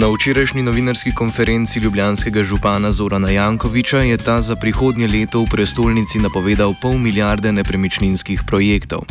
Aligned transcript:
Na 0.00 0.08
včerajšnji 0.08 0.62
novinarski 0.62 1.12
konferenci 1.14 1.78
ljubljanskega 1.78 2.44
župana 2.44 2.92
Zorana 2.92 3.30
Jankoviča 3.30 3.98
je 3.98 4.16
ta 4.16 4.40
za 4.42 4.56
prihodnje 4.56 5.06
leto 5.06 5.42
v 5.42 5.50
prestolnici 5.52 6.18
napovedal 6.18 6.72
pol 6.82 6.96
milijarde 6.98 7.52
nepremičninskih 7.52 8.42
projektov. 8.46 9.04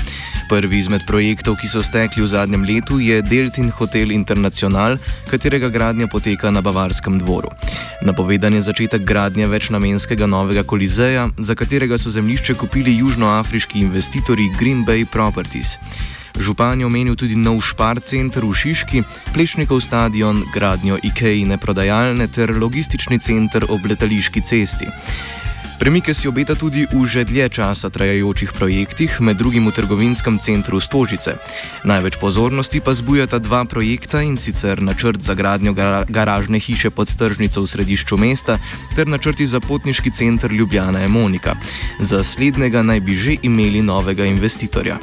Prvi 0.50 0.78
izmed 0.78 1.06
projektov, 1.08 1.62
ki 1.62 1.70
so 1.70 1.84
stekli 1.86 2.26
v 2.26 2.28
zadnjem 2.28 2.66
letu, 2.66 2.98
je 2.98 3.22
Deltin 3.22 3.70
Hotel 3.70 4.12
International, 4.12 4.98
katerega 5.30 5.70
gradnja 5.70 6.08
poteka 6.10 6.50
na 6.52 6.62
Bavarskem 6.62 7.20
dvoru. 7.22 7.54
Napovedan 8.02 8.58
je 8.58 8.62
začetek 8.62 9.06
gradnje 9.06 9.48
večnamenskega 9.48 10.26
novega 10.26 10.64
kolizeja, 10.64 11.30
za 11.38 11.56
katerega 11.56 11.98
so 11.98 12.10
zemljišče 12.10 12.54
kupili 12.54 12.98
južnoafriški 12.98 13.80
investitorji 13.80 14.50
Green 14.58 14.86
Bay 14.86 15.06
Properties. 15.06 15.78
Župan 16.38 16.80
je 16.80 16.86
omenil 16.86 17.16
tudi 17.16 17.36
nov 17.36 17.62
špar 17.62 18.00
center 18.00 18.46
v 18.46 18.54
Šiški, 18.54 19.04
Plešnikov 19.34 19.82
stadion, 19.82 20.44
gradnjo 20.54 21.00
IKEA-ine 21.04 21.58
prodajalne 21.58 22.28
ter 22.28 22.54
logistični 22.54 23.20
center 23.20 23.66
ob 23.70 23.86
letališki 23.86 24.42
cesti. 24.42 24.88
Premike 25.80 26.12
si 26.12 26.28
obeta 26.28 26.60
tudi 26.60 26.84
v 26.84 27.08
že 27.08 27.24
dlje 27.24 27.56
časa 27.56 27.88
trajajočih 27.88 28.52
projektih, 28.52 29.24
med 29.24 29.40
drugim 29.40 29.64
v 29.64 29.72
trgovinskem 29.72 30.36
centru 30.36 30.84
Stožice. 30.84 31.40
Največ 31.88 32.20
pozornosti 32.20 32.84
pa 32.84 32.92
zbujata 32.92 33.40
dva 33.40 33.64
projekta 33.64 34.20
in 34.20 34.36
sicer 34.36 34.84
načrt 34.84 35.24
za 35.24 35.40
gradnjo 35.40 35.72
garažne 36.12 36.60
hiše 36.60 36.92
pod 36.92 37.08
tržnico 37.08 37.64
v 37.64 37.72
središču 37.72 38.20
mesta 38.20 38.60
ter 38.92 39.08
načrti 39.08 39.48
za 39.48 39.64
potniški 39.64 40.12
center 40.12 40.52
Ljubljana 40.52 41.00
Emonika. 41.08 41.56
Za 42.04 42.28
slednjega 42.28 42.84
naj 42.84 43.00
bi 43.00 43.16
že 43.16 43.40
imeli 43.48 43.80
novega 43.80 44.28
investitorja. 44.28 45.00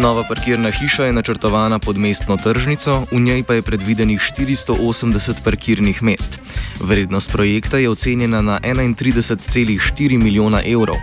Nova 0.00 0.24
parkirna 0.24 0.70
hiša 0.70 1.04
je 1.04 1.12
načrtovana 1.12 1.78
pod 1.78 1.98
mestno 1.98 2.36
tržnico, 2.36 3.04
v 3.12 3.20
njej 3.20 3.42
pa 3.42 3.54
je 3.54 3.62
predvidenih 3.62 4.20
480 4.20 5.44
parkirnih 5.44 6.02
mest. 6.02 6.40
Vrednost 6.80 7.30
projekta 7.30 7.78
je 7.78 7.90
ocenjena 7.90 8.40
na 8.40 8.58
31,4 8.60 10.18
milijona 10.18 10.62
evrov. 10.64 10.96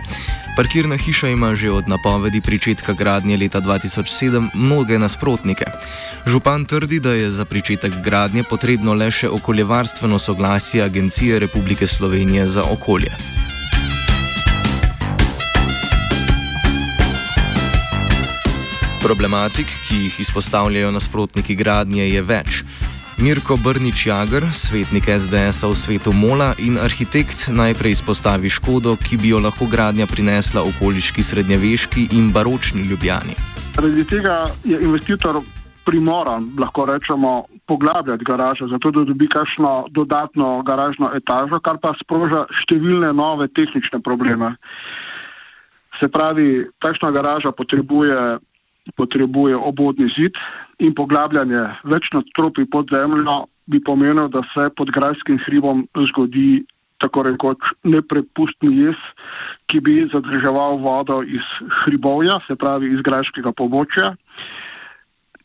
Parkirna 0.56 0.96
hiša 0.96 1.28
ima 1.28 1.54
že 1.54 1.70
od 1.70 1.88
napovedi 1.88 2.40
pričetka 2.40 2.92
gradnje 2.92 3.36
leta 3.36 3.60
2007 3.60 4.48
mnoge 4.54 4.98
nasprotnike. 4.98 5.64
Župan 6.26 6.64
trdi, 6.64 7.00
da 7.00 7.12
je 7.12 7.30
za 7.30 7.44
pričetek 7.44 7.94
gradnje 8.02 8.42
potrebno 8.50 8.94
le 8.94 9.10
še 9.10 9.28
okoljevarstveno 9.28 10.18
soglasje 10.18 10.82
Agencije 10.82 11.38
Republike 11.38 11.86
Slovenije 11.86 12.46
za 12.46 12.64
okolje. 12.64 13.37
Problematik, 19.08 19.70
ki 19.88 19.94
jih 20.04 20.16
izpostavljajo 20.20 20.90
nasprotniki 20.92 21.54
gradnje, 21.56 22.02
je 22.10 22.20
več. 22.22 22.58
Mirko 23.16 23.56
Brnič 23.56 24.02
Jagr, 24.06 24.44
svetnik 24.52 25.06
SDS-a 25.08 25.70
v 25.70 25.76
svetu 25.80 26.12
Mola 26.12 26.50
in 26.60 26.76
arhitekt 26.76 27.46
najprej 27.48 27.94
izpostavi 27.96 28.50
škodo, 28.52 28.98
ki 29.00 29.16
bi 29.16 29.30
jo 29.32 29.40
lahko 29.40 29.64
gradnja 29.64 30.04
prinesla 30.10 30.60
okoliški 30.60 31.24
srednjeveški 31.24 32.04
in 32.18 32.28
baročni 32.36 32.84
ljubljani. 32.84 33.32
Zaradi 33.78 34.04
tega 34.10 34.34
je 34.68 34.76
investitor 34.84 35.40
primoran, 35.88 36.50
lahko 36.60 36.84
rečemo, 36.92 37.32
poglabljati 37.64 38.28
garažo, 38.28 38.68
zato 38.68 38.92
da 38.92 39.06
dobi 39.08 39.28
kakšno 39.32 39.86
dodatno 39.88 40.50
garažno 40.68 41.14
etažo, 41.16 41.62
kar 41.64 41.80
pa 41.80 41.94
sproža 42.02 42.44
številne 42.60 43.14
nove 43.16 43.48
tehnične 43.56 44.02
probleme. 44.04 44.52
Se 45.96 46.12
pravi, 46.12 46.68
takšna 46.84 47.08
garaža 47.16 47.56
potrebuje 47.56 48.36
potrebuje 48.96 49.56
obodni 49.56 50.08
zid 50.16 50.36
in 50.78 50.94
poglabljanje 50.94 51.64
več 51.84 52.08
nadstropij 52.14 52.68
pod 52.70 52.90
zemljo 52.92 53.44
bi 53.68 53.80
pomenilo, 53.84 54.28
da 54.28 54.42
se 54.54 54.70
pod 54.76 54.90
grajskim 54.90 55.38
hribom 55.44 55.86
zgodi 56.08 56.64
tako 56.98 57.22
rekoč 57.28 57.72
neprepustni 57.86 58.72
jez, 58.82 58.98
ki 59.70 59.80
bi 59.84 60.00
zadrževal 60.12 60.80
vodo 60.82 61.20
iz 61.22 61.44
hribovja, 61.84 62.40
se 62.46 62.56
pravi 62.56 62.90
iz 62.94 63.02
grajskega 63.06 63.52
pobočja. 63.52 64.14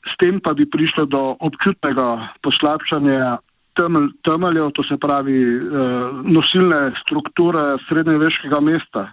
S 0.03 0.17
tem 0.19 0.39
pa 0.43 0.53
bi 0.57 0.65
prišlo 0.65 1.05
do 1.05 1.21
občutnega 1.39 2.33
poslabšanja 2.43 3.37
temelj, 3.77 4.09
temeljev, 4.25 4.71
to 4.73 4.83
se 4.87 4.97
pravi 4.97 5.37
eh, 5.43 5.61
nosilne 6.23 6.91
strukture 7.03 7.77
srednjeveškega 7.87 8.59
mesta 8.59 9.11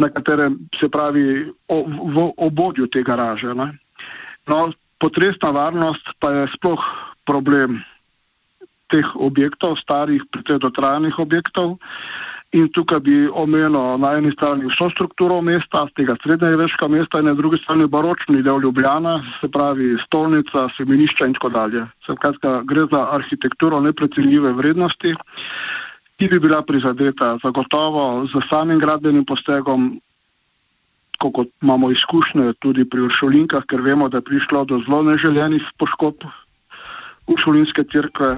na 0.00 0.08
katerem 0.08 0.58
se 0.80 0.88
pravi 0.88 1.52
o, 1.68 1.84
v 1.84 2.30
obodju 2.36 2.88
te 2.88 3.04
garaže. 3.04 3.54
No, 3.54 4.60
potresna 5.00 5.52
varnost 5.52 6.16
pa 6.20 6.32
je 6.32 6.48
sploh 6.56 6.80
problem 7.28 7.80
teh 8.90 9.06
objektov, 9.14 9.78
starih, 9.78 10.24
precej 10.32 10.58
dotrajanih 10.58 11.18
objektov. 11.18 11.78
In 12.50 12.66
tukaj 12.74 12.98
bi 13.06 13.28
omenil 13.30 13.76
na 14.02 14.16
eni 14.18 14.32
strani 14.34 14.66
vso 14.66 14.88
strukturo 14.90 15.38
mesta, 15.38 15.84
tega 15.94 16.16
srednjeveškega 16.18 16.88
mesta, 16.90 17.20
in 17.22 17.30
na 17.30 17.36
drugi 17.38 17.60
strani 17.62 17.86
baročni 17.86 18.42
del 18.42 18.58
Ljubljana, 18.64 19.20
se 19.38 19.46
pravi 19.46 19.94
stolnica, 20.08 20.66
semenišča 20.74 21.30
in 21.30 21.36
tako 21.38 21.52
dalje. 21.54 21.84
Se 22.06 22.18
pravi, 22.18 22.66
gre 22.66 22.88
za 22.90 23.04
arhitekturo 23.14 23.78
neprecenljive 23.86 24.52
vrednosti 24.58 25.14
ki 26.20 26.28
bi 26.28 26.38
bila 26.38 26.60
prizadeta 26.60 27.38
zagotovo 27.40 28.28
z 28.28 28.44
samim 28.52 28.76
gradbenim 28.78 29.24
postegom, 29.24 29.96
kot 31.16 31.48
imamo 31.64 31.88
izkušnje 31.90 32.52
tudi 32.60 32.84
pri 32.84 33.08
uršulinkah, 33.08 33.64
ker 33.64 33.80
vemo, 33.80 34.08
da 34.12 34.20
je 34.20 34.28
prišlo 34.28 34.64
do 34.68 34.82
zelo 34.84 35.00
neželenih 35.08 35.64
poškodb 35.80 36.28
uršulinske 37.24 37.84
crkve. 37.88 38.36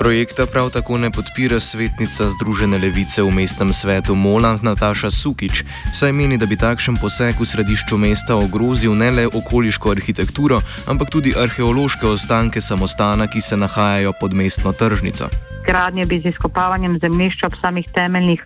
Projekta 0.00 0.46
prav 0.52 0.70
tako 0.70 0.98
ne 0.98 1.10
podpira 1.10 1.60
svetnica 1.60 2.24
Združene 2.28 2.78
levice 2.78 3.22
v 3.22 3.30
mestnem 3.30 3.72
svetu 3.72 4.14
Mola 4.14 4.56
Nataša 4.62 5.10
Sukič, 5.10 5.60
saj 5.92 6.12
meni, 6.16 6.38
da 6.40 6.46
bi 6.48 6.56
takšen 6.56 6.96
poseg 6.96 7.36
v 7.36 7.44
središču 7.44 8.00
mesta 8.00 8.32
ogrozil 8.32 8.96
ne 8.96 9.10
le 9.10 9.24
okoliško 9.28 9.92
arhitekturo, 9.92 10.64
ampak 10.88 11.12
tudi 11.12 11.36
arheološke 11.36 12.08
ostanke 12.08 12.64
samostana, 12.64 13.28
ki 13.28 13.44
se 13.44 13.60
nahajajo 13.60 14.16
pod 14.20 14.32
mestno 14.32 14.72
tržnico. 14.72 15.28
Gradnje 15.68 16.08
bi 16.08 16.20
z 16.24 16.32
izkopavanjem 16.32 16.96
zemljišča 17.04 17.52
ob 17.52 17.60
samih 17.60 17.84
temeljnih 17.92 18.40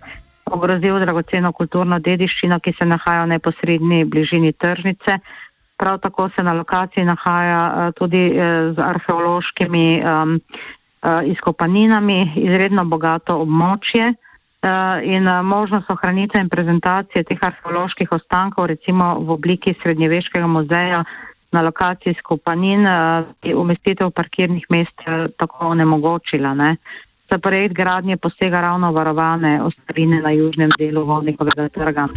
ogrozil 0.51 0.99
dragoceno 0.99 1.55
kulturno 1.55 1.99
dediščino, 1.99 2.59
ki 2.59 2.75
se 2.75 2.85
nahaja 2.85 3.23
v 3.23 3.31
neposrednji 3.39 4.03
bližini 4.03 4.51
tržnice. 4.53 5.19
Prav 5.77 6.03
tako 6.03 6.29
se 6.35 6.43
na 6.43 6.53
lokaciji 6.53 7.05
nahaja 7.05 7.61
uh, 7.71 7.93
tudi 7.95 8.27
uh, 8.31 8.75
z 8.75 8.79
arheološkimi 8.79 10.03
um, 10.03 10.39
izkopaninami, 11.25 12.31
izredno 12.35 12.85
bogato 12.85 13.37
območje 13.43 14.13
uh, 14.65 15.03
in 15.03 15.27
uh, 15.27 15.43
možnost 15.45 15.89
ohranitve 15.89 16.41
in 16.41 16.49
prezentacije 16.49 17.23
teh 17.23 17.39
arheoloških 17.41 18.11
ostankov, 18.11 18.65
recimo 18.73 19.15
v 19.19 19.37
obliki 19.37 19.75
srednjeveškega 19.81 20.47
muzeja 20.47 21.03
na 21.51 21.61
lokaciji 21.61 22.15
izkopanin, 22.17 22.85
uh, 22.85 23.25
umestitev 23.55 24.11
parkirnih 24.11 24.65
mest 24.69 25.05
tako 25.37 25.71
onemogočila. 25.75 26.53
Ne. 26.53 26.75
Za 27.31 27.37
projekt 27.37 27.73
gradnje 27.73 28.17
posega 28.17 28.61
ravno 28.61 28.91
varovane 28.91 29.61
ostrine 29.63 30.21
na 30.21 30.31
južnem 30.31 30.69
delu 30.77 31.05
Vodnikovega 31.05 31.69
trga. 31.69 32.07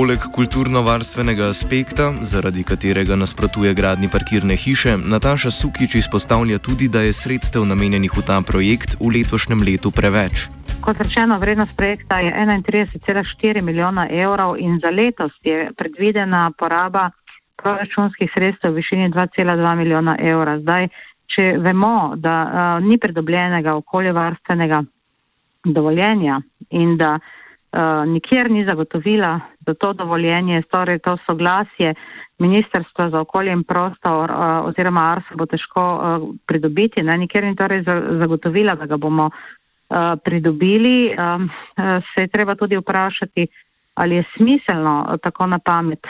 Poleg 0.00 0.22
kulturno-varstvenega 0.32 1.50
aspekta, 1.52 2.06
zaradi 2.24 2.62
katerega 2.64 3.18
nasprotuje 3.20 3.74
gradni 3.76 4.08
parkirne 4.08 4.54
hiše, 4.56 4.94
Nataša 4.96 5.50
Sukič 5.52 5.94
izpostavlja 5.94 6.56
tudi, 6.58 6.88
da 6.88 7.02
je 7.04 7.12
sredstev 7.12 7.66
namenjenih 7.68 8.14
v 8.16 8.22
ta 8.24 8.38
projekt 8.40 8.96
v 8.96 9.10
letošnjem 9.16 9.60
letu 9.60 9.92
preveč. 9.92 10.46
Kot 10.80 11.02
rečeno, 11.04 11.36
vrednost 11.36 11.76
projekta 11.76 12.22
je 12.24 12.32
31,4 12.32 13.60
milijona 13.60 14.06
evrov 14.08 14.56
in 14.56 14.80
za 14.80 14.88
letos 14.88 15.36
je 15.44 15.68
predvidena 15.76 16.48
poraba 16.56 17.10
proračunskih 17.60 18.32
sredstev 18.32 18.72
v 18.72 18.80
višini 18.80 19.12
2,2 19.12 19.76
milijona 19.76 20.16
evra. 20.16 20.56
Zdaj, 20.64 20.88
če 21.28 21.60
vemo, 21.60 22.16
da 22.16 22.36
uh, 22.48 22.88
ni 22.88 22.96
pridobljenega 22.96 23.76
okoljevarstvenega 23.76 24.80
dovoljenja 25.64 26.40
in 26.70 26.96
da 26.96 27.18
uh, 27.20 28.08
nikjer 28.08 28.50
ni 28.50 28.64
zagotovila 28.64 29.40
za 29.70 29.74
to 29.74 29.92
dovoljenje, 29.92 30.62
torej 30.70 30.98
to 30.98 31.16
soglasje 31.26 31.94
Ministrstva 32.40 33.10
za 33.10 33.20
okolje 33.20 33.52
in 33.52 33.62
prostor 33.64 34.30
uh, 34.30 34.68
oziroma 34.68 35.02
ARSA 35.12 35.36
bo 35.36 35.46
težko 35.46 35.82
uh, 35.94 36.28
pridobiti, 36.48 37.02
ne, 37.02 37.18
nikjer 37.18 37.44
ni 37.44 37.56
torej 37.56 37.84
zagotovila, 38.20 38.74
da 38.80 38.86
ga 38.86 38.96
bomo 38.96 39.28
uh, 39.28 39.96
pridobili, 40.24 41.12
um, 41.12 41.50
se 42.14 42.24
je 42.24 42.32
treba 42.32 42.54
tudi 42.54 42.80
vprašati, 42.80 43.46
ali 43.94 44.16
je 44.16 44.24
smiselno 44.36 45.18
tako 45.22 45.46
na 45.46 45.58
pamet 45.58 46.06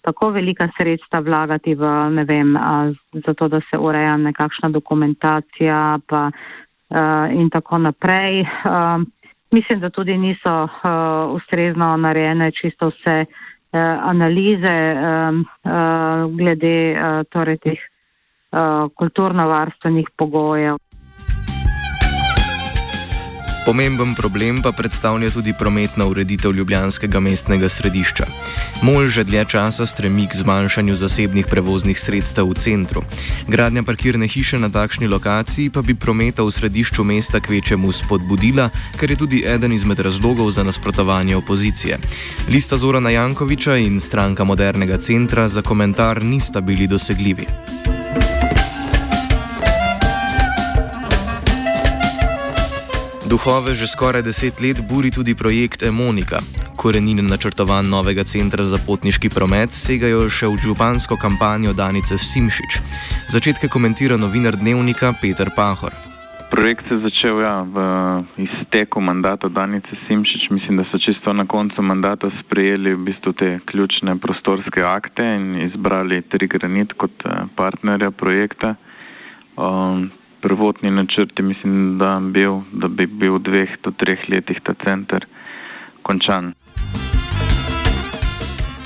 tako 0.00 0.30
velika 0.30 0.68
sredstva 0.78 1.20
vlagati 1.20 1.74
v, 1.74 1.88
ne 2.10 2.24
vem, 2.24 2.54
uh, 2.56 2.94
zato, 3.26 3.48
da 3.48 3.60
se 3.60 3.78
ureja 3.78 4.16
nekakšna 4.16 4.68
dokumentacija 4.68 5.98
pa, 6.06 6.30
in 7.32 7.50
tako 7.50 7.78
naprej. 7.78 8.46
Mislim, 9.50 9.80
da 9.80 9.90
tudi 9.90 10.16
niso 10.16 10.62
uh, 10.64 10.70
ustrezno 11.34 11.96
narejene 11.96 12.50
čisto 12.52 12.88
vse 12.88 13.24
uh, 13.24 13.80
analize 14.10 14.76
um, 14.94 15.44
uh, 15.64 16.36
glede 16.36 16.92
uh, 16.92 17.24
torej 17.32 17.56
teh 17.56 17.78
uh, 17.78 18.90
kulturno-varstvenih 18.94 20.10
pogojev. 20.16 20.76
Pomemben 23.68 24.14
problem 24.14 24.62
pa 24.64 24.72
predstavlja 24.72 25.28
tudi 25.30 25.52
prometna 25.52 26.06
ureditev 26.08 26.54
ljubljanskega 26.56 27.20
mestnega 27.20 27.68
središča. 27.68 28.24
Mol 28.82 29.08
že 29.12 29.24
dlje 29.28 29.44
časa 29.44 29.86
stremi 29.86 30.24
k 30.24 30.40
zmanjšanju 30.40 30.96
zasebnih 30.96 31.46
prevoznih 31.46 32.00
sredstev 32.00 32.48
v 32.48 32.56
centru. 32.56 33.04
Gradnja 33.44 33.82
parkirne 33.84 34.24
hiše 34.24 34.56
na 34.56 34.72
takšni 34.72 35.04
lokaciji 35.04 35.68
pa 35.68 35.84
bi 35.84 35.92
prometa 35.92 36.48
v 36.48 36.56
središču 36.56 37.04
mesta 37.04 37.44
kvečemu 37.44 37.92
spodbudila, 37.92 38.70
kar 38.96 39.10
je 39.10 39.20
tudi 39.20 39.44
eden 39.44 39.76
izmed 39.76 40.00
razlogov 40.00 40.48
za 40.50 40.64
nasprotovanje 40.64 41.36
opozicije. 41.36 42.00
Lista 42.48 42.80
Zorana 42.80 43.10
Jankoviča 43.10 43.76
in 43.76 44.00
stranka 44.00 44.48
modernega 44.48 44.96
centra 44.96 45.48
za 45.48 45.60
komentar 45.62 46.24
nista 46.24 46.60
bili 46.64 46.88
dosegljivi. 46.88 47.44
Duhove 53.38 53.70
že 53.70 53.86
skoraj 53.86 54.26
deset 54.26 54.58
let 54.58 54.82
buri 54.82 55.14
tudi 55.14 55.30
projekt 55.30 55.86
Emonika. 55.86 56.42
Korenine 56.74 57.22
načrtovan 57.22 57.86
novega 57.86 58.26
centra 58.26 58.66
za 58.66 58.82
potniški 58.82 59.30
promet 59.30 59.70
segajo 59.70 60.26
še 60.26 60.50
v 60.50 60.58
župansko 60.58 61.14
kampanjo 61.14 61.70
Danice 61.70 62.18
Simšič. 62.18 62.82
Začetke 63.30 63.70
komentira 63.70 64.18
novinar 64.18 64.58
dnevnika 64.58 65.14
Peter 65.22 65.54
Pahor. 65.54 65.94
Projekt 66.50 66.90
se 66.90 66.98
je 66.98 67.06
začel 67.06 67.38
ja, 67.38 67.62
v 67.62 67.78
izteku 68.42 68.98
mandata 68.98 69.46
Danice 69.46 69.94
Simšič. 70.10 70.50
Mislim, 70.50 70.82
da 70.82 70.90
so 70.90 70.98
čisto 70.98 71.30
na 71.30 71.46
koncu 71.46 71.78
mandata 71.78 72.34
sprejeli 72.42 72.98
v 72.98 73.06
bistvu 73.06 73.38
te 73.38 73.62
ključne 73.70 74.18
prostorske 74.18 74.82
akte 74.82 75.22
in 75.22 75.70
izbrali 75.70 76.26
tri 76.26 76.50
granit 76.50 76.90
kot 76.98 77.14
eh, 77.22 77.46
partnerja 77.54 78.10
projekta. 78.10 78.74
Um, 79.54 80.10
prvotni 80.42 80.90
načrti, 80.90 81.42
mislim, 81.42 81.98
da, 81.98 82.18
bil, 82.22 82.60
da 82.72 82.88
bi 82.88 83.06
bil 83.06 83.38
v 83.38 83.42
dveh 83.42 83.76
do 83.82 83.90
treh 83.90 84.18
letih 84.28 84.60
ta 84.62 84.74
center 84.84 85.26
končan. 86.02 86.54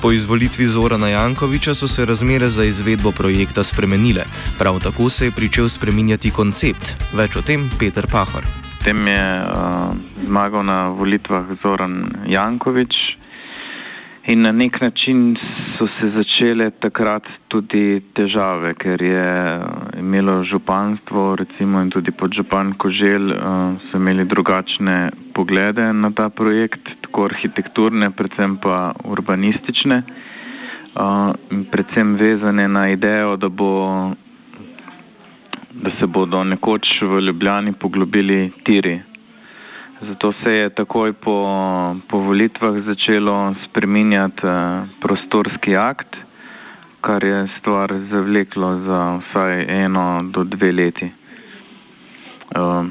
Po 0.02 0.10
izvolitvi 0.12 0.64
Zorana 0.64 1.08
Jankoviča 1.08 1.74
so 1.74 1.88
se 1.88 2.04
razmere 2.04 2.48
za 2.48 2.64
izvedbo 2.64 3.12
projekta 3.12 3.62
spremenile. 3.62 4.24
Prav 4.58 4.80
tako 4.80 5.10
se 5.10 5.24
je 5.24 5.30
pričel 5.30 5.68
spreminjati 5.68 6.30
koncept. 6.30 6.96
Več 7.14 7.36
o 7.36 7.42
tem 7.42 7.70
Peter 7.78 8.06
Pahor. 8.12 8.42
Tem 8.84 9.06
je 9.06 9.26
uh, 9.42 9.94
zmagal 10.26 10.66
na 10.66 10.88
volitvah 10.88 11.54
Zoran 11.62 12.26
Jankovič 12.26 12.98
in 14.26 14.42
na 14.42 14.52
nek 14.52 14.80
način 14.80 15.36
so 15.78 15.86
se 16.00 16.10
začele 16.16 16.70
takrat 16.70 17.22
tudi 17.48 18.02
težave, 18.14 18.74
ker 18.74 19.02
je 19.02 19.28
imelo 20.02 20.44
županstvo, 20.44 21.36
recimo 21.36 21.80
in 21.80 21.90
tudi 21.90 22.10
podžupan 22.10 22.74
Kožel, 22.74 23.30
uh, 23.30 23.78
so 23.88 23.96
imeli 23.96 24.24
drugačne 24.26 25.10
poglede 25.34 25.92
na 25.92 26.10
ta 26.10 26.28
projekt, 26.28 26.82
tako 27.06 27.30
arhitekturne, 27.30 28.10
predvsem 28.10 28.58
pa 28.58 28.92
urbanistične, 29.04 30.02
uh, 30.02 31.30
predvsem 31.70 32.16
vezane 32.18 32.66
na 32.68 32.88
idejo, 32.90 33.36
da, 33.36 33.48
bo, 33.48 33.70
da 35.70 35.94
se 36.00 36.06
bodo 36.06 36.42
nekoč 36.44 36.98
v 37.02 37.22
Ljubljani 37.28 37.72
poglobili 37.72 38.50
tiri. 38.66 38.98
Zato 40.02 40.32
se 40.42 40.50
je 40.56 40.74
takoj 40.74 41.12
po, 41.12 41.36
po 42.10 42.18
volitvah 42.18 42.82
začelo 42.90 43.54
spreminjati 43.68 44.46
uh, 44.46 44.90
prostorski 45.00 45.76
akt, 45.78 46.18
kar 47.02 47.24
je 47.24 47.48
stvar 47.58 47.92
zavleklo 48.12 48.70
za 48.86 49.00
vsaj 49.18 49.66
eno 49.68 50.22
do 50.30 50.44
dve 50.44 50.72
leti. 50.72 51.10
Uh, 52.56 52.86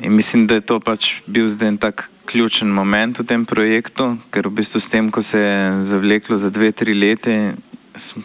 in 0.00 0.16
mislim, 0.16 0.46
da 0.46 0.54
je 0.54 0.66
to 0.66 0.80
pač 0.80 1.10
bil 1.26 1.54
zdaj 1.54 1.68
en 1.68 1.78
tak 1.78 2.02
ključen 2.32 2.68
moment 2.68 3.18
v 3.18 3.26
tem 3.28 3.44
projektu, 3.46 4.16
ker 4.32 4.48
v 4.48 4.56
bistvu 4.60 4.80
s 4.80 4.90
tem, 4.90 5.10
ko 5.12 5.22
se 5.30 5.38
je 5.38 5.86
zavleklo 5.92 6.38
za 6.38 6.50
dve, 6.50 6.72
tri 6.72 6.94
leti, 6.94 7.36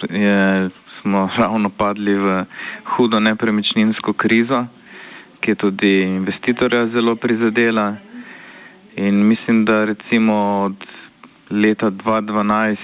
je, 0.10 0.70
smo 1.02 1.30
ravno 1.42 1.70
padli 1.70 2.16
v 2.16 2.44
hudo 2.96 3.20
nepremičninsko 3.20 4.14
krizo 4.14 4.66
ki 5.40 5.52
je 5.52 5.56
tudi 5.56 5.94
investitorja 6.04 6.88
zelo 6.88 7.16
prizadela. 7.16 7.96
In 8.96 9.28
mislim, 9.28 9.66
da 9.66 9.86
recimo 9.86 10.36
od 10.66 10.76
leta 11.50 11.92
2012 11.92 12.78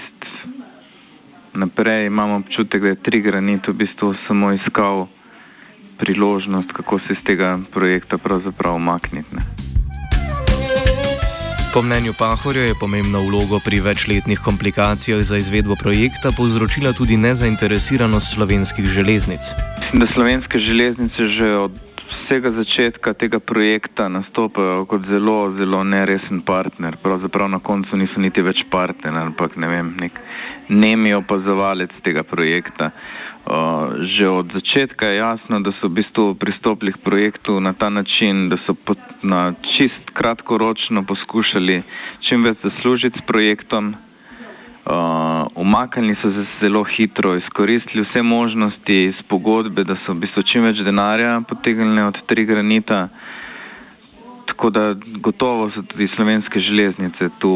naprej 1.56 2.06
imamo 2.06 2.36
občutek, 2.36 2.82
da 2.82 2.88
je 2.88 3.02
tri 3.02 3.20
granit 3.20 3.68
v 3.68 3.72
bistvu 3.72 4.14
samo 4.28 4.52
iskal 4.52 5.06
priložnost, 5.98 6.72
kako 6.76 6.98
se 6.98 7.16
iz 7.16 7.24
tega 7.26 7.58
projekta 7.72 8.18
pravzaprav 8.18 8.74
umakniti. 8.74 9.36
Po 11.76 11.82
mnenju 11.82 12.12
Pahorja 12.18 12.62
je 12.62 12.80
pomembno 12.80 13.20
vlogo 13.20 13.60
pri 13.64 13.80
večletnih 13.80 14.38
komplikacijah 14.44 15.20
za 15.20 15.36
izvedbo 15.36 15.74
projekta 15.82 16.32
povzročila 16.36 16.92
tudi 16.92 17.16
nezainteresiranost 17.16 18.34
slovenskih 18.34 18.86
železnic. 18.86 19.44
Mislim, 19.92 20.00
da 20.00 20.06
slovenske 20.14 20.58
železnice 20.58 21.28
že 21.28 21.56
od 21.56 21.72
vsega 22.26 22.50
začetka 22.50 23.14
tega 23.14 23.38
projekta 23.38 24.08
nastopajo 24.08 24.84
kot 24.90 25.06
zelo, 25.06 25.54
zelo 25.54 25.84
neresen 25.84 26.42
partner. 26.42 26.96
Pravzaprav 27.02 27.48
na 27.48 27.60
koncu 27.62 27.96
niso 27.96 28.20
niti 28.20 28.42
več 28.42 28.64
partner, 28.70 29.14
ampak 29.14 29.54
ne 29.56 29.70
vem, 29.70 29.94
nek 30.00 30.18
nemi 30.68 31.14
opazovalec 31.14 31.94
tega 32.02 32.26
projekta. 32.26 32.90
Uh, 33.46 34.02
že 34.10 34.26
od 34.26 34.50
začetka 34.50 35.06
je 35.06 35.20
jasno, 35.22 35.60
da 35.62 35.70
so 35.78 35.86
v 35.86 36.02
bistvu 36.02 36.34
pristopili 36.34 36.90
k 36.90 36.98
projektu 36.98 37.60
na 37.62 37.72
ta 37.78 37.86
način, 37.86 38.48
da 38.50 38.58
so 38.66 38.74
pot, 38.74 38.98
na 39.22 39.54
čist 39.70 40.10
kratkoročno 40.18 41.06
poskušali 41.06 41.82
čim 42.26 42.42
več 42.42 42.58
zaslužiti 42.66 43.22
s 43.22 43.26
projektom, 43.26 43.94
Uh, 44.86 45.46
umaknili 45.54 46.14
so 46.22 46.30
se 46.30 46.44
zelo 46.62 46.84
hitro, 46.84 47.34
izkoristili 47.36 48.04
vse 48.04 48.22
možnosti 48.22 49.04
iz 49.04 49.14
pogodbe, 49.28 49.82
da 49.84 49.96
so 50.06 50.14
v 50.14 50.20
bistvu 50.22 50.44
čim 50.46 50.62
več 50.62 50.78
denarja 50.86 51.40
potegnili 51.48 52.04
od 52.06 52.20
tri 52.30 52.44
granita. 52.46 53.08
Tako 54.46 54.70
da 54.70 54.84
gotovo 55.26 55.72
so 55.74 55.82
tudi 55.90 56.06
slovenske 56.14 56.62
železnice 56.62 57.32
tu, 57.42 57.52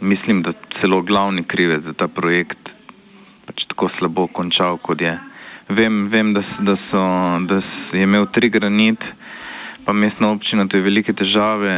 mislim, 0.00 0.40
da 0.42 0.56
celo 0.80 1.02
glavni 1.02 1.44
krive 1.44 1.82
za 1.84 1.92
ta 1.92 2.08
projekt, 2.08 2.72
pač 3.44 3.68
tako 3.68 3.92
slabo 3.98 4.30
končal, 4.32 4.80
kot 4.80 5.04
je. 5.04 5.12
Vem, 5.68 6.06
vem 6.08 6.32
da, 6.32 6.40
da, 6.64 6.80
so, 6.88 7.08
da 7.52 7.60
je 7.92 8.08
imel 8.08 8.30
tri 8.32 8.48
granit, 8.48 9.04
pa 9.84 9.92
mestna 9.92 10.32
občina 10.32 10.64
tu 10.64 10.80
je 10.80 10.88
velike 10.88 11.12
težave 11.12 11.74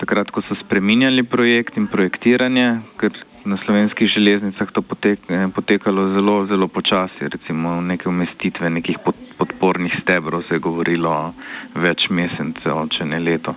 takrat, 0.00 0.30
ko 0.30 0.42
so 0.46 0.56
spreminjali 0.64 1.24
projekt 1.24 1.76
in 1.76 1.88
projektiranje, 1.88 2.66
ker 3.00 3.16
na 3.46 3.56
slovenskih 3.62 4.08
železnicah 4.10 4.70
to 4.72 4.82
potek, 4.82 5.20
eh, 5.30 5.46
potekalo 5.54 6.12
zelo, 6.14 6.46
zelo 6.46 6.68
počasi, 6.68 7.28
recimo 7.30 7.80
neke 7.80 8.08
umestitve 8.08 8.70
nekih 8.70 8.98
pod, 9.04 9.14
podpornih 9.38 9.92
stebrov 10.02 10.42
se 10.48 10.54
je 10.54 10.64
govorilo 10.64 11.34
več 11.74 12.08
mesecev, 12.10 12.88
če 12.90 13.04
ne 13.04 13.20
leto 13.20 13.54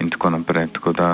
in 0.00 0.10
tako 0.10 0.30
naprej. 0.30 0.68
Tako 0.76 0.92
da 0.92 1.08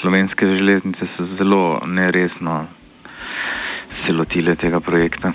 slovenske 0.00 0.46
železnice 0.46 1.08
so 1.16 1.26
zelo 1.38 1.80
neresno 1.86 2.66
se 4.04 4.14
lotile 4.14 4.56
tega 4.56 4.80
projekta. 4.80 5.32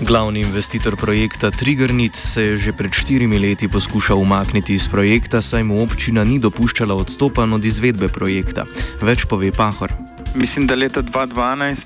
Glavni 0.00 0.40
investitor 0.40 0.96
projekta 1.00 1.50
Triggernit 1.50 2.14
se 2.14 2.42
je 2.42 2.56
že 2.56 2.72
pred 2.72 2.92
štirimi 2.92 3.38
leti 3.38 3.68
poskušal 3.68 4.20
umakniti 4.20 4.74
iz 4.76 4.88
projekta, 4.88 5.40
saj 5.40 5.64
mu 5.64 5.80
občina 5.80 6.20
ni 6.24 6.36
dopuščala 6.36 6.92
odstopanj 6.92 7.56
od 7.56 7.64
izvedbe 7.64 8.12
projekta. 8.12 8.68
Več 9.00 9.24
pove 9.24 9.48
Pahor. 9.56 9.88
Mislim, 10.36 10.68
da 10.68 10.76
leta 10.76 11.00
2012, 11.00 11.80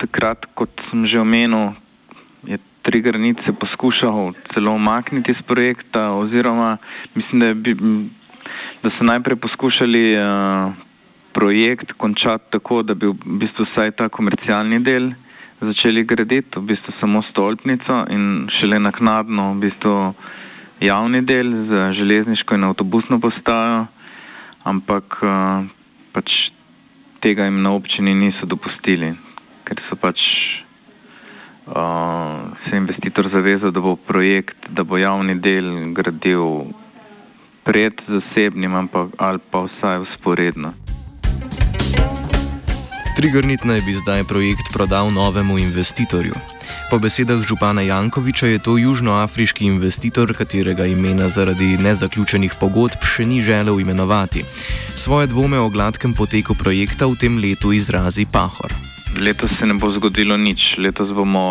takrat, 0.00 0.48
kot 0.56 0.72
sem 0.88 1.04
že 1.04 1.20
omenil, 1.20 1.76
je 2.48 2.56
Triggernit 2.80 3.36
se 3.44 3.52
poskušal 3.52 4.32
celo 4.54 4.72
umakniti 4.72 5.36
iz 5.36 5.40
projekta, 5.44 6.16
oziroma 6.16 6.78
mislim, 7.12 7.40
da, 7.40 7.52
bi, 7.52 7.76
da 8.80 8.88
so 8.96 9.04
najprej 9.04 9.36
poskušali 9.36 10.16
uh, 10.16 10.72
projekt 11.36 11.92
končati 12.00 12.56
tako, 12.56 12.80
da 12.82 12.96
bi 12.96 13.12
v 13.12 13.36
bistvu 13.36 13.68
vsaj 13.68 13.92
ta 14.00 14.08
komercialni 14.08 14.80
del 14.80 15.12
začeli 15.70 16.04
graditi, 16.04 16.58
v 16.58 16.66
bistvu 16.70 16.92
samo 17.00 17.22
stolpnico 17.30 18.04
in 18.10 18.48
šele 18.58 18.78
naknadno 18.78 19.52
v 19.54 19.60
bistvu 19.66 20.14
javni 20.80 21.22
del 21.22 21.52
za 21.70 21.92
železniško 21.92 22.54
in 22.54 22.64
avtobusno 22.64 23.20
postajo, 23.20 23.86
ampak 24.64 25.18
uh, 25.22 25.66
pač 26.12 26.50
tega 27.24 27.44
jim 27.44 27.62
na 27.62 27.72
občini 27.72 28.14
niso 28.14 28.46
dopustili, 28.46 29.14
ker 29.64 29.80
so 29.88 29.96
pač 29.96 30.20
uh, 31.66 32.52
se 32.64 32.76
investitor 32.76 33.30
zavezal, 33.32 33.72
da 33.72 33.80
bo 33.80 33.96
projekt, 33.96 34.68
da 34.70 34.84
bo 34.84 35.00
javni 35.00 35.38
del 35.40 35.94
gradil 35.96 36.74
pred 37.64 37.96
zasebnim 38.08 38.76
ali 38.76 39.40
pa 39.50 39.64
vsaj 39.68 40.04
usporedno. 40.04 40.93
Trigernit 43.16 43.64
naj 43.64 43.80
bi 43.86 43.92
zdaj 43.92 44.24
projekt 44.24 44.72
prodal 44.74 45.10
novemu 45.14 45.58
investitorju. 45.58 46.34
Po 46.90 46.98
besedah 46.98 47.46
župana 47.46 47.82
Jankoviča 47.82 48.46
je 48.46 48.58
to 48.58 48.78
južnoafriški 48.78 49.64
investitor, 49.64 50.34
katerega 50.34 50.86
imena 50.86 51.28
zaradi 51.28 51.76
nezaključenih 51.78 52.56
pogodb 52.60 53.06
še 53.06 53.26
ni 53.26 53.38
želel 53.42 53.80
imenovati. 53.80 54.42
Svoje 54.98 55.30
dvome 55.30 55.58
o 55.58 55.68
gladkem 55.68 56.14
poteku 56.14 56.58
projekta 56.58 57.06
v 57.06 57.14
tem 57.20 57.38
letu 57.38 57.72
izrazi 57.72 58.26
Pahor. 58.26 58.74
Letos 59.14 59.50
se 59.60 59.66
ne 59.66 59.78
bo 59.78 59.92
zgodilo 59.94 60.36
nič. 60.36 60.74
Letos 60.82 61.14
bomo 61.14 61.46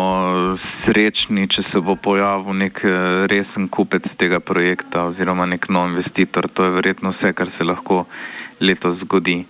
srečni, 0.84 1.48
če 1.48 1.64
se 1.72 1.80
bo 1.80 1.96
pojavil 1.96 2.60
nek 2.60 2.84
eh, 2.84 3.24
resen 3.32 3.72
kupec 3.72 4.04
tega 4.20 4.36
projekta 4.40 5.08
oziroma 5.08 5.48
nek 5.48 5.72
nov 5.72 5.88
investitor. 5.94 6.44
To 6.52 6.68
je 6.68 6.76
verjetno 6.76 7.16
vse, 7.16 7.32
kar 7.32 7.48
se 7.56 7.64
lahko 7.64 8.04
letos 8.60 9.00
zgodi. 9.00 9.46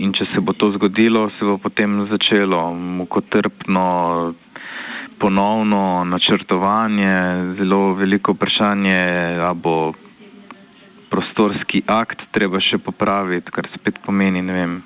In 0.00 0.12
če 0.16 0.26
se 0.32 0.40
bo 0.40 0.52
to 0.52 0.70
zgodilo, 0.76 1.28
se 1.38 1.44
bo 1.44 1.58
potem 1.58 2.06
začelo 2.10 2.70
mukotrpno 2.74 3.86
ponovno 5.20 6.04
načrtovanje, 6.04 7.16
zelo 7.58 7.92
veliko 7.94 8.32
vprašanje, 8.32 9.00
a 9.44 9.52
bo 9.54 9.92
prostorski 11.10 11.82
akt 11.86 12.22
treba 12.32 12.60
še 12.62 12.78
popraviti, 12.80 13.52
kar 13.52 13.68
spet 13.74 13.98
pomeni, 14.06 14.40
ne 14.40 14.56
vem, 14.56 14.78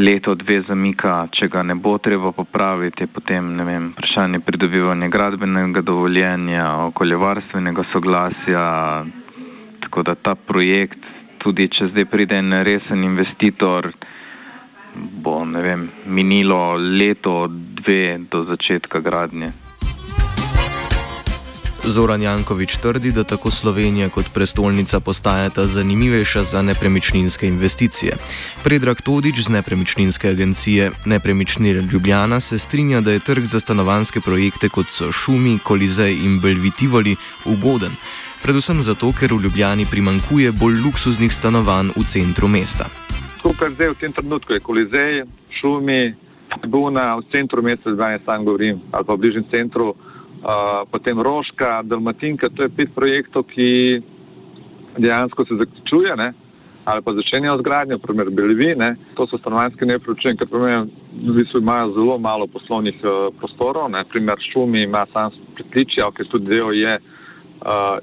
leto, 0.00 0.34
dve 0.38 0.60
zamika, 0.68 1.26
če 1.34 1.50
ga 1.52 1.64
ne 1.66 1.76
bo 1.76 1.98
treba 1.98 2.32
popraviti, 2.32 3.04
je 3.04 3.12
potem, 3.12 3.52
ne 3.58 3.66
vem, 3.66 3.90
vprašanje 3.92 4.40
pridobivanja 4.46 5.10
gradbenega 5.12 5.82
dovoljenja, 5.84 6.66
okoljevarstvenega 6.88 7.84
soglasja, 7.92 8.66
tako 9.84 10.06
da 10.06 10.14
ta 10.14 10.34
projekt, 10.34 11.09
tudi 11.42 11.68
če 11.72 11.90
zdaj 11.92 12.06
pride 12.12 12.38
en 12.38 12.52
resen 12.66 13.04
investitor, 13.04 13.90
bo 15.24 15.40
vem, 15.44 15.88
minilo 16.06 16.76
leto, 16.76 17.48
dve 17.50 18.18
do 18.30 18.44
začetka 18.44 19.00
gradnje. 19.00 19.52
Zoran 21.84 22.22
Jankovič 22.22 22.76
trdi, 22.76 23.12
da 23.12 23.24
tako 23.24 23.50
Slovenija 23.50 24.08
kot 24.12 24.28
prestolnica 24.34 25.00
postajata 25.00 25.66
zanimivejša 25.66 26.42
za 26.42 26.62
nepremičninske 26.62 27.48
investicije. 27.48 28.16
Predrag 28.64 29.00
Todič 29.02 29.40
z 29.40 29.48
nepremičninske 29.48 30.28
agencije 30.28 30.90
Nepremičnine 31.06 31.82
Ljubljana 31.92 32.40
se 32.40 32.58
strinja, 32.58 33.00
da 33.00 33.12
je 33.12 33.18
trg 33.18 33.44
za 33.44 33.60
stanovanske 33.60 34.20
projekte 34.20 34.68
kot 34.68 34.86
so 34.90 35.12
Šumi, 35.12 35.58
Kolizej 35.58 36.12
in 36.24 36.40
Belvitivoli 36.40 37.16
ugoden. 37.44 37.96
Predvsem 38.40 38.82
zato, 38.82 39.12
ker 39.12 39.32
v 39.32 39.44
Ljubljani 39.44 39.86
primankuje 39.90 40.52
bolj 40.52 40.80
luksuznih 40.84 41.32
stanovanj 41.32 41.92
v 41.96 42.04
centru 42.08 42.48
mesta 42.48 42.88
skupaj 43.40 43.72
zdaj 43.72 43.88
v 43.96 44.00
tem 44.04 44.12
trenutku 44.12 44.52
je 44.52 44.60
Kolizej, 44.60 45.24
Šumi, 45.60 46.12
Buna, 46.68 47.16
v 47.16 47.24
centru 47.32 47.64
mesta, 47.64 47.88
zdaj 47.88 48.20
sam 48.28 48.44
govorim, 48.44 48.84
ali 48.92 49.04
pa 49.04 49.16
v 49.16 49.20
bližnjem 49.24 49.46
centru, 49.48 49.96
uh, 49.96 50.84
potem 50.92 51.16
Roška, 51.16 51.80
Dalmatinka, 51.88 52.52
to 52.52 52.68
je 52.68 52.74
pet 52.76 52.92
projektov, 52.92 53.48
ki 53.48 54.00
dejansko 55.00 55.44
se 55.48 55.56
zaključuje, 55.56 56.16
ne? 56.16 56.32
ali 56.84 57.04
pa 57.04 57.12
začenjajo 57.12 57.60
z 57.60 57.62
gradnjo, 57.62 57.98
primer 58.02 58.30
Belvi, 58.30 58.74
ne? 58.76 58.96
to 59.16 59.24
so 59.28 59.38
stanovanjske 59.38 59.86
nepremičnine, 59.88 60.36
ker 60.36 60.48
primer 60.48 60.84
v 61.12 61.36
bistvu 61.36 61.60
imajo 61.60 61.92
zelo 61.96 62.18
malo 62.18 62.48
poslovnih 62.50 62.98
uh, 63.04 63.32
prostorov, 63.40 63.88
ne? 63.88 64.04
primer 64.04 64.36
Šumi 64.52 64.84
ima 64.84 65.06
sam 65.12 65.32
pritličja, 65.56 66.10
ki 66.12 66.28
tudi 66.28 66.50
del 66.50 66.76
je, 66.76 66.98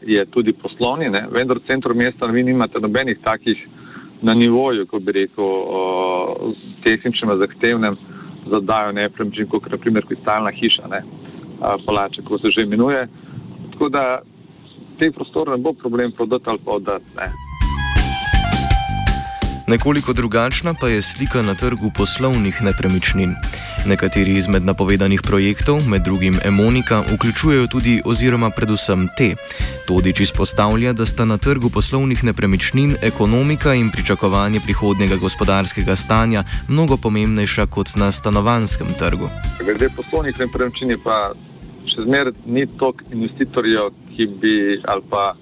je 0.06 0.26
tudi 0.26 0.54
poslovni, 0.54 1.10
ne? 1.10 1.26
vendar 1.32 1.58
v 1.58 1.68
centru 1.68 1.96
mesta 1.96 2.26
vi 2.26 2.44
nimate 2.44 2.80
nobenih 2.80 3.18
takih 3.24 3.58
na 4.22 4.34
nivoju, 4.34 4.86
ko 4.88 5.00
bi 5.00 5.12
rekel, 5.12 5.50
s 6.54 6.84
tehničnim 6.84 7.34
zahtevnem 7.42 7.98
zadajo 8.50 8.92
nepremičnin, 8.92 9.50
kot 9.50 9.70
naprimer 9.72 10.06
kristalna 10.06 10.52
hiša, 10.52 10.88
ne, 10.90 11.04
palače, 11.86 12.24
ko 12.26 12.40
se 12.40 12.54
že 12.56 12.66
imenuje. 12.66 13.08
Tako 13.74 13.90
da 13.90 14.22
te 15.00 15.12
prostore 15.12 15.52
ne 15.52 15.58
bo 15.58 15.74
problem 15.74 16.12
prodati 16.12 16.50
ali 16.50 16.60
pa 16.66 16.72
oddati. 16.72 17.12
Nekoliko 19.68 20.14
drugačna 20.14 20.74
pa 20.82 20.88
je 20.88 21.02
slika 21.02 21.42
na 21.42 21.54
trgu 21.56 21.92
poslovnih 21.98 22.62
nepremičnin. 22.62 23.36
Nekateri 23.86 24.32
izmed 24.32 24.64
napovedanih 24.64 25.22
projektov, 25.24 25.82
med 25.90 26.02
drugim 26.02 26.40
Emonika, 26.46 27.04
vključujejo 27.14 27.68
tudi 27.68 28.02
oziroma 28.06 28.50
predvsem 28.50 29.08
te. 29.18 29.36
Todič 29.88 30.20
izpostavlja, 30.20 30.94
da 30.94 31.06
sta 31.06 31.26
na 31.26 31.38
trgu 31.38 31.70
poslovnih 31.70 32.24
nepremičnin 32.24 32.96
ekonomika 33.02 33.74
in 33.74 33.92
pričakovanje 33.92 34.60
prihodnjega 34.60 35.16
gospodarskega 35.16 35.96
stanja 35.96 36.44
mnogo 36.68 36.98
pomembnejša 36.98 37.66
kot 37.66 37.96
na 37.96 38.12
stanovanskem 38.12 38.88
trgu. 39.00 39.30
Glede 39.60 39.90
poslovnih 39.96 40.40
nepremičnin 40.40 40.96
pa 41.04 41.34
še 41.92 42.08
zmeraj 42.08 42.40
ni 42.46 42.64
toliko 42.80 43.04
investitorjev, 43.12 43.92
ki 44.16 44.28
bi 44.40 44.56
ali 44.88 45.04
pa. 45.10 45.34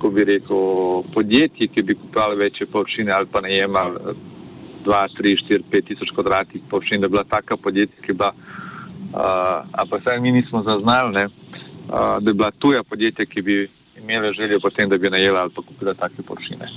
Ko 0.00 0.10
bi 0.10 0.24
rekel, 0.24 1.02
podjetji, 1.14 1.68
ki 1.68 1.82
bi 1.82 1.94
kupovali 1.94 2.36
večje 2.36 2.66
površine 2.66 3.12
ali 3.12 3.26
pa 3.32 3.40
najemali 3.40 4.14
2, 4.84 5.06
3, 5.20 5.36
4, 5.48 5.62
5 5.72 5.86
tisoč 5.88 6.10
kvadratnih 6.14 6.62
površin, 6.70 7.00
da 7.00 7.06
je 7.06 7.14
bila 7.16 7.24
taka 7.24 7.56
podjetja, 7.56 8.02
ki 8.06 8.12
bila, 8.12 8.32
uh, 8.32 9.66
ampak 9.72 10.02
saj 10.04 10.20
mi 10.20 10.32
nismo 10.32 10.62
zaznali, 10.62 11.12
ne, 11.14 11.24
uh, 11.26 12.22
da 12.22 12.30
je 12.30 12.34
bila 12.34 12.50
tuja 12.50 12.82
podjetja, 12.82 13.26
ki 13.26 13.42
bi 13.42 13.56
imela 13.98 14.32
željo 14.32 14.60
potem, 14.60 14.88
da 14.88 14.98
bi 14.98 15.10
najela 15.10 15.40
ali 15.40 15.52
pa 15.56 15.62
kupila 15.62 15.94
take 15.94 16.22
površine 16.22 16.68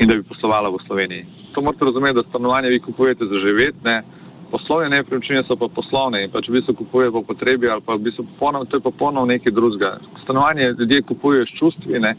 in 0.00 0.08
da 0.08 0.14
bi 0.14 0.22
poslovala 0.22 0.68
v 0.68 0.82
Sloveniji. 0.86 1.26
To 1.54 1.62
morate 1.62 1.84
razumeti, 1.84 2.14
da 2.14 2.28
stanovanje 2.28 2.68
vi 2.68 2.80
kupujete 2.80 3.24
za 3.24 3.38
živeti, 3.46 3.78
ne, 3.84 4.02
poslovne 4.50 4.88
nepremičnine 4.88 5.42
so 5.46 5.56
pa 5.56 5.68
poslovne 5.68 6.24
in 6.24 6.30
pa 6.30 6.42
če 6.42 6.52
v 6.52 6.58
bistvu 6.58 6.74
kupuje 6.82 7.10
po 7.10 7.22
potrebi 7.26 7.70
ali 7.70 7.82
pa 7.82 7.96
v 7.96 8.06
bistvu 8.06 8.26
ponovno, 8.38 8.68
to 8.70 8.78
je 8.78 8.84
pa 8.84 8.90
ponovno 8.90 9.32
nekaj 9.32 9.52
drugega. 9.52 9.98
Stanovanje 10.24 10.74
ljudje 10.78 11.02
kupujejo 11.10 11.46
s 11.46 11.56
čustvi 11.58 12.00
ne, 12.00 12.14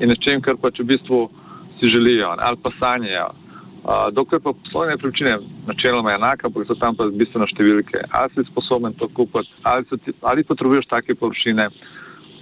in 0.00 0.08
nečem, 0.12 0.40
kar 0.42 0.56
pa 0.60 0.70
če 0.70 0.82
v 0.82 0.94
bistvu 0.94 1.20
si 1.78 1.90
želijo 1.90 2.34
ali 2.38 2.58
pa 2.62 2.70
sanjajo. 2.78 3.28
Dokler 4.12 4.40
pa 4.44 4.52
poslovne 4.52 4.96
nepremičnine 4.96 5.36
načeloma 5.66 6.12
enaka, 6.12 6.50
pa 6.50 6.64
so 6.66 6.74
tam 6.76 6.96
pa 6.98 7.06
bistveno 7.08 7.46
številke. 7.48 8.02
Ali 8.10 8.34
si 8.34 8.44
sposoben 8.50 8.92
to 8.98 9.08
kupiti, 9.16 9.48
ali, 9.62 9.86
ali 10.20 10.44
potrebuješ 10.44 10.90
take 10.90 11.14
površine, 11.16 11.68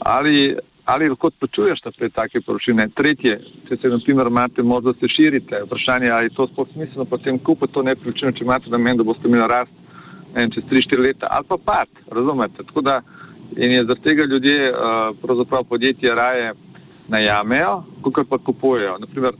ali, 0.00 0.56
ali 0.90 1.10
lahko 1.12 1.30
plačuješ 1.38 1.84
te 1.86 2.08
take 2.08 2.40
površine. 2.40 2.88
Tretje, 2.98 3.36
če 3.68 3.78
se 3.78 3.92
na 3.92 4.00
primer 4.02 4.32
imate 4.32 4.64
možnost, 4.66 4.98
se 4.98 5.12
širite, 5.12 5.62
vprašanje, 5.68 6.10
ali 6.10 6.32
je 6.32 6.36
to 6.40 6.48
sploh 6.50 6.72
smiselno 6.72 7.04
potem 7.04 7.38
kupiti 7.38 7.75
to 7.76 7.84
nepremičnino, 7.86 8.34
če 8.34 8.44
imate 8.44 8.72
namen, 8.72 8.98
da 8.98 9.06
boste 9.06 9.28
imeli 9.28 9.46
rast 9.52 9.75
ne, 10.34 10.48
čez 10.50 10.66
3-4 10.72 11.04
leta, 11.04 11.30
ali 11.30 11.46
pa 11.46 11.60
pad, 11.62 11.88
razumete. 12.10 12.66
Da 12.82 13.00
in 13.54 13.70
je 13.70 13.84
zaradi 13.84 14.02
tega 14.02 14.25
ljudje, 14.25 14.72
pravzaprav 15.22 15.64
podjetja 15.70 16.14
raje 16.14 16.54
najamejo, 17.08 17.84
kot 18.02 18.28
pa 18.28 18.38
kupujejo. 18.38 18.98
Naprimer, 18.98 19.34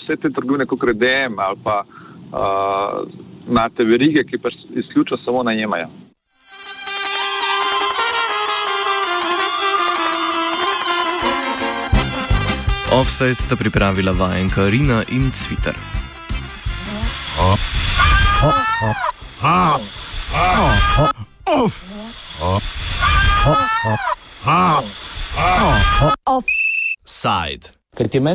vse 0.00 0.16
te 0.16 0.30
trgovine, 0.30 0.66
kot 0.66 0.78
je 0.88 0.94
DM 0.94 1.38
ali 1.38 1.58
pa 1.64 1.82
uh, 1.84 3.08
imate 3.48 3.84
verige, 3.84 4.24
ki 4.24 4.38
pač 4.38 4.54
izključno 4.70 5.18
samo 5.24 5.42
najemajo. 5.42 5.88
Offset 13.00 13.36
sta 13.38 13.56
pripravila 13.56 14.12
vajenka 14.12 14.68
Rina 14.68 15.02
in 15.12 15.30
Cviter. 15.30 15.74
Offside. 17.38 17.70
Ker 27.96 28.06
ti 28.06 28.20
meni 28.20 28.28